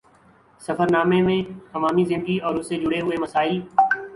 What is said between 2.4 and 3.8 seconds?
اور اُس سے جڑے ہوئے مسائل